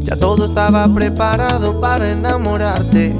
[0.00, 3.14] ya todo estaba preparado para enamorarte.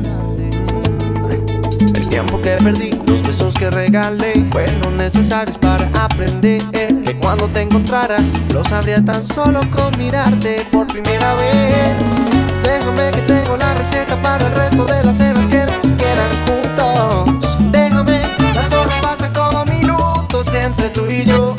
[1.80, 7.62] El tiempo que perdí, los besos que regalé fueron necesarios para aprender que cuando te
[7.62, 8.18] encontrara
[8.52, 11.96] lo sabría tan solo con mirarte por primera vez.
[12.62, 17.56] Déjame que tengo la receta para el resto de las cenas que nos quedan juntos.
[17.72, 18.20] Déjame,
[18.54, 21.55] las horas pasan como minutos entre tú y yo.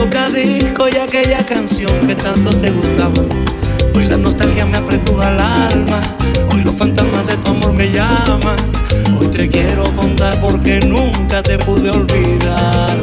[0.00, 3.22] Tocadisco y aquella canción que tanto te gustaba.
[3.94, 6.00] Hoy la nostalgia me apretuja al alma.
[6.50, 8.56] Hoy los fantasmas de tu amor me llaman.
[9.18, 12.96] Hoy te quiero contar porque nunca te pude olvidar.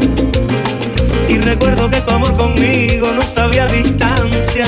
[1.29, 4.65] Y recuerdo que tu amor conmigo no sabía distancia.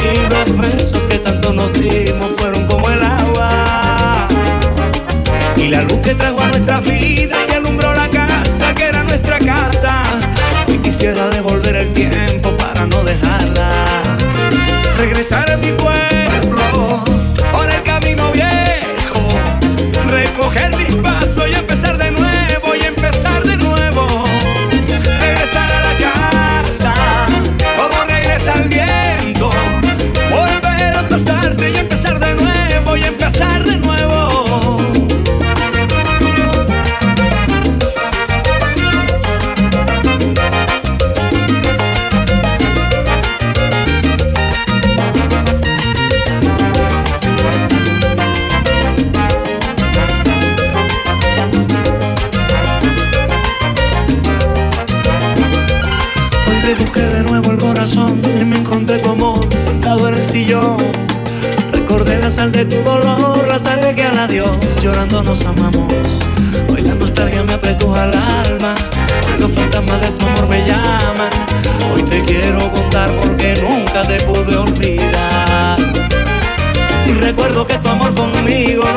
[0.00, 4.26] Y los besos que tanto nos dimos fueron como el agua.
[5.58, 9.38] Y la luz que trajo a nuestra vida y alumbró la casa que era nuestra
[9.38, 10.13] casa.
[11.04, 13.68] Quisiera devolver el tiempo para no dejarla.
[14.96, 16.23] Regresar a mi pueblo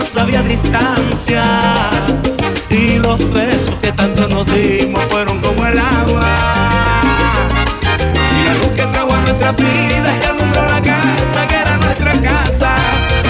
[0.07, 1.43] sabía distancia.
[2.69, 6.37] Y los besos que tanto nos dimos fueron como el agua.
[8.39, 12.13] Y la luz que trajo a nuestra vida y alumbró la casa que era nuestra
[12.21, 12.75] casa.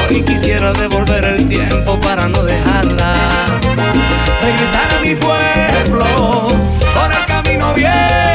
[0.10, 3.46] Hoy quisiera devolver el tiempo para no dejarla.
[4.42, 6.06] Regresar a mi pueblo
[6.96, 8.27] por el camino viejo.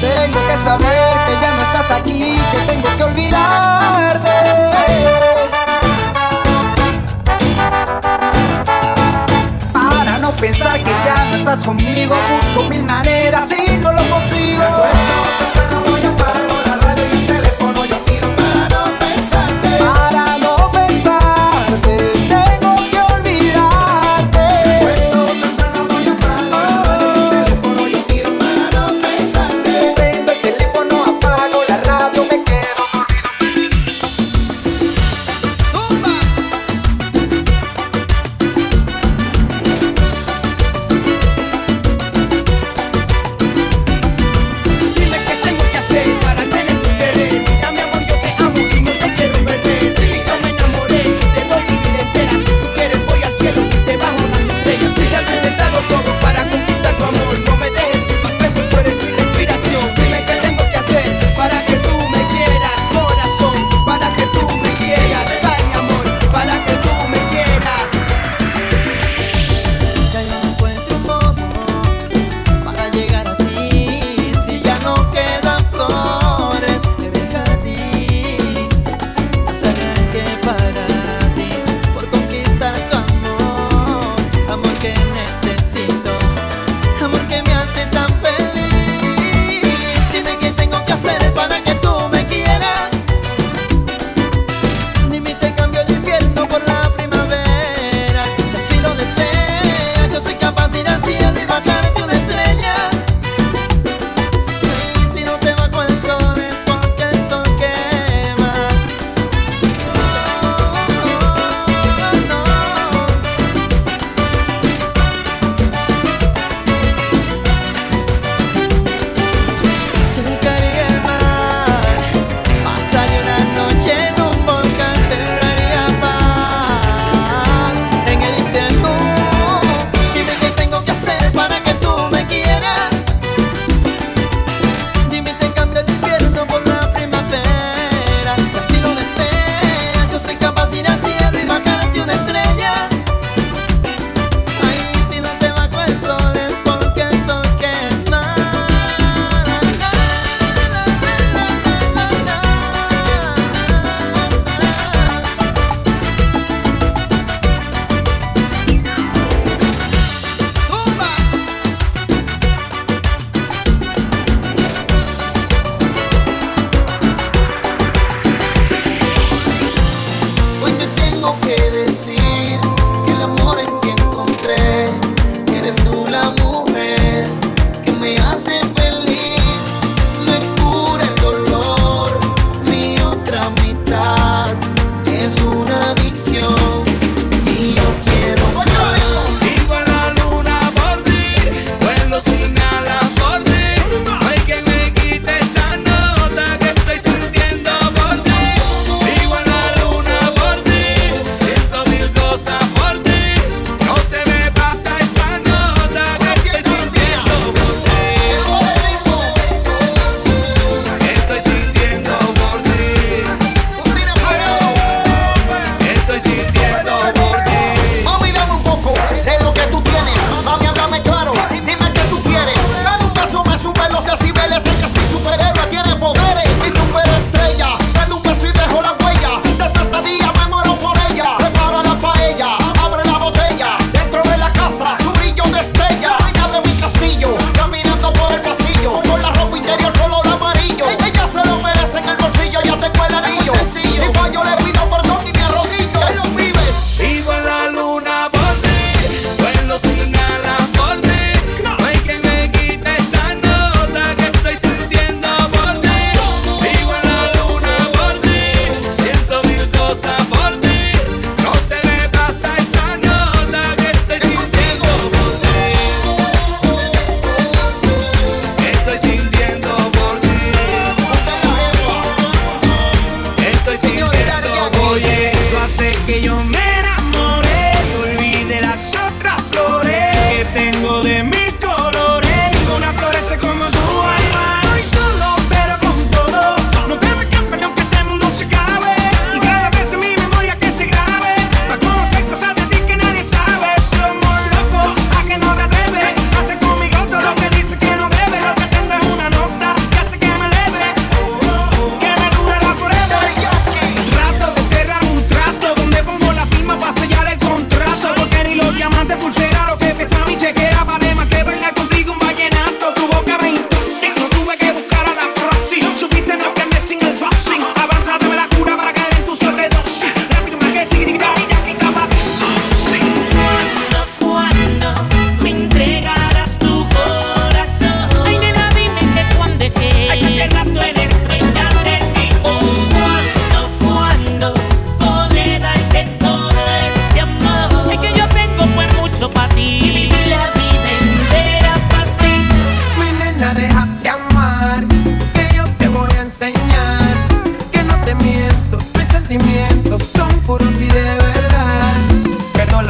[0.00, 4.28] Tengo que saber que ya no estás aquí, que tengo que olvidarte.
[9.72, 14.64] Para no pensar que ya no estás conmigo, busco mil maneras y no lo consigo.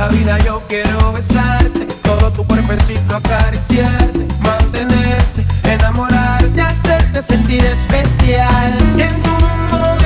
[0.09, 8.73] vida yo quiero besarte, todo tu cuerpecito acariciarte, mantenerte, enamorarte, hacerte sentir especial.
[8.97, 9.98] Y en tu mundo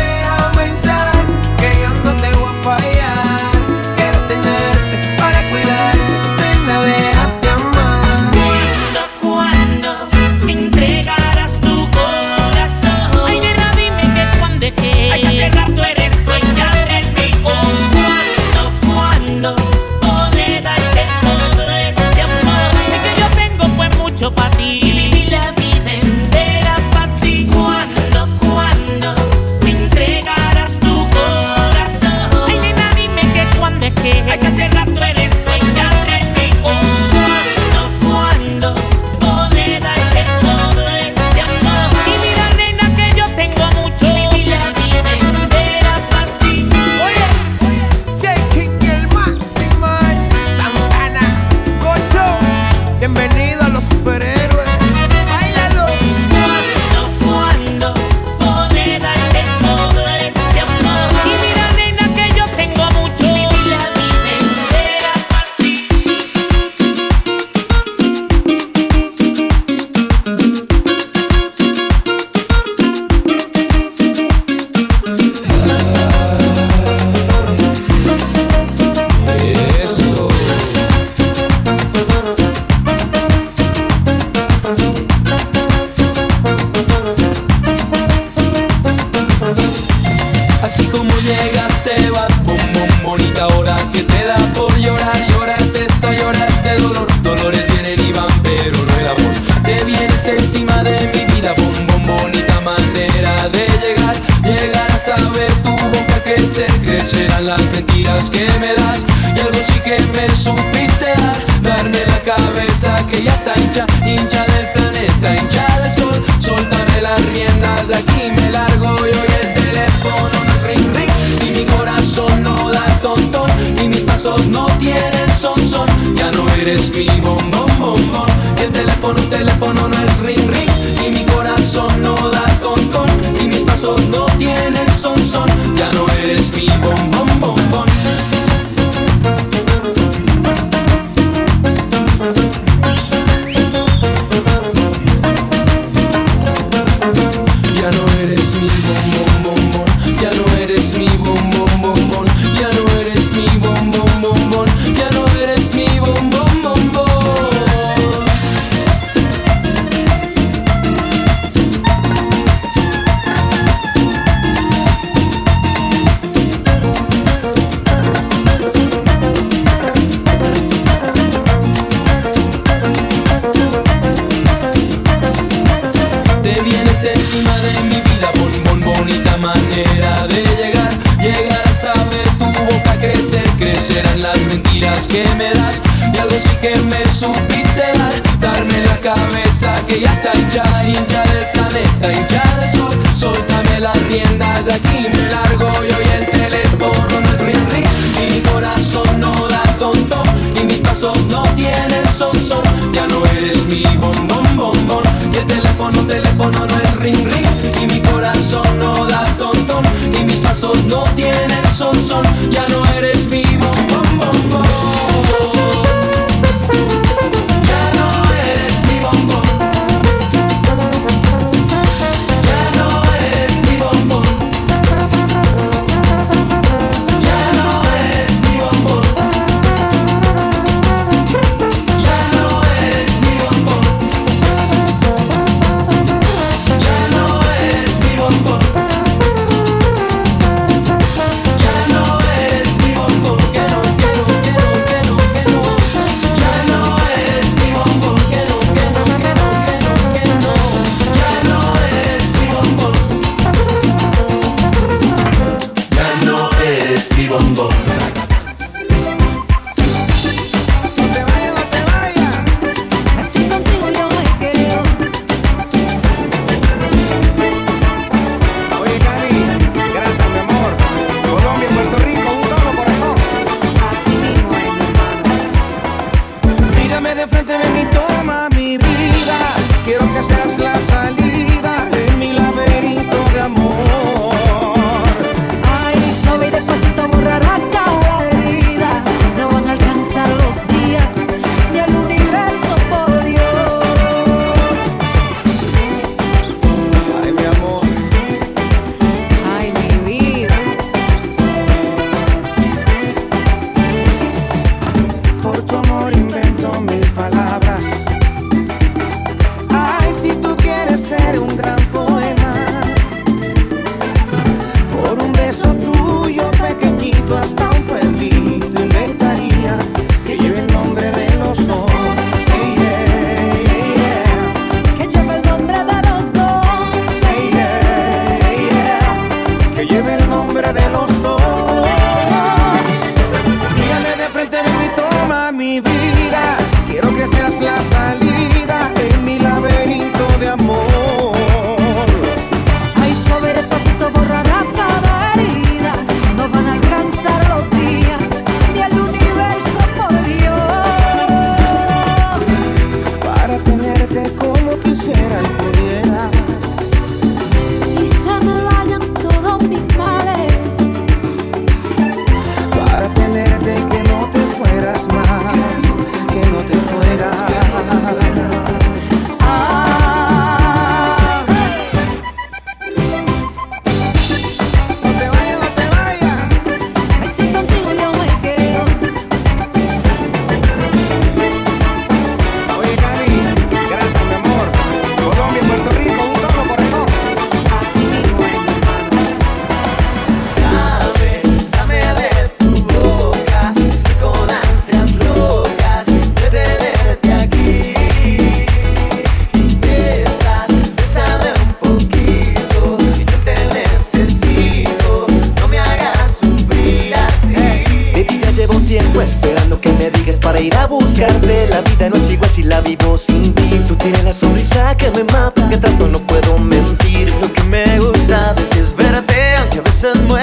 [420.04, 420.42] and when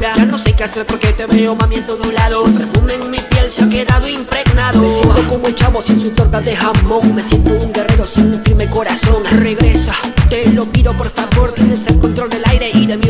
[0.00, 3.10] Ya no sé qué hacer porque te veo mami en todos lados Su perfume en
[3.10, 4.80] mi piel se ha quedado impregnado.
[4.80, 7.14] Me siento como un chavo sin su torta de jamón.
[7.14, 9.22] Me siento un guerrero sin un firme corazón.
[9.30, 9.94] Regresa,
[10.30, 11.52] te lo pido por favor.
[11.52, 13.09] Tienes el control del aire y de mi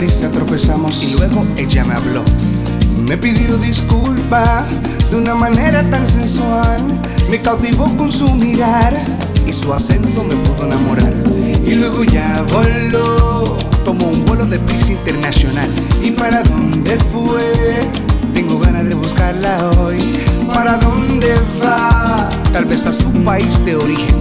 [0.00, 2.24] prisa tropezamos y luego ella me habló.
[3.06, 4.64] Me pidió disculpa
[5.10, 6.80] de una manera tan sensual.
[7.30, 8.94] Me cautivó con su mirar
[9.46, 11.12] y su acento me pudo enamorar.
[11.66, 15.68] Y luego ya voló, tomó un vuelo de prisa internacional.
[16.02, 17.86] ¿Y para dónde fue?
[18.32, 19.98] Tengo ganas de buscarla hoy.
[20.46, 22.30] ¿Para dónde va?
[22.54, 24.16] Tal vez a su país de origen.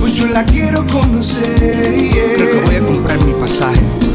[0.00, 1.94] Pues yo la quiero conocer.
[1.94, 2.34] Yeah.
[2.34, 4.09] Creo que voy a comprar mi pasaje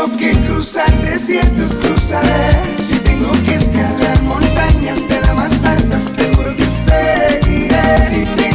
[0.00, 2.50] tengo que cruzar desiertos, cruzaré.
[2.82, 8.49] Si tengo que escalar montañas de las más altas, te juro que seguiré.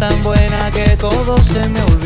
[0.00, 1.99] tan buena que todo se me olvidó.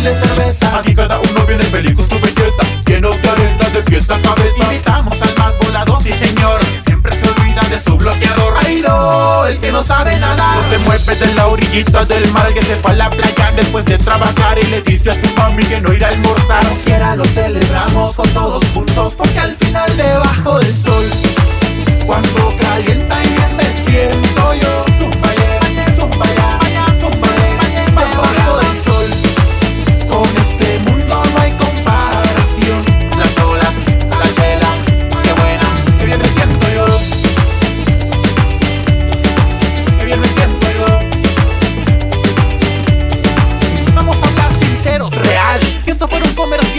[0.00, 0.39] Un comercial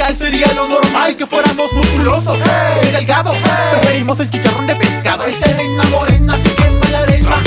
[0.10, 2.38] sería lo normal que fuéramos musculosos
[2.84, 3.36] y delgados.
[3.72, 5.24] Preferimos el chicharrón de pescado.
[5.26, 7.38] Ese reina morena se quema la arena.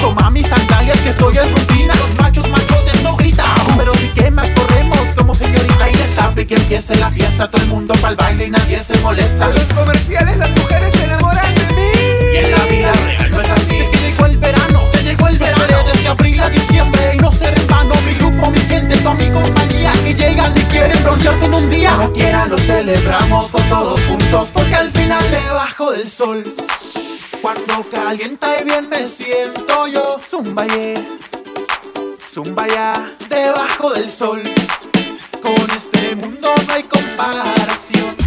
[0.00, 1.94] Toma mis sandalias que estoy en rutina.
[1.96, 3.46] Los machos machotes no gritan.
[3.76, 7.50] Pero si quema, corremos como señorita y destape que empiece la fiesta.
[7.50, 9.48] Todo el mundo pa'l baile y nadie se molesta.
[9.48, 10.51] Los comerciales las
[21.02, 21.90] broncearse en un día.
[21.96, 24.50] Como quiera lo celebramos con todos juntos.
[24.52, 26.44] Porque al final debajo del sol.
[27.40, 30.20] Cuando calienta y bien me siento yo.
[30.28, 30.94] Zumbaye,
[32.28, 34.42] zumbaya, debajo del sol.
[35.42, 38.21] Con este mundo no hay comparación.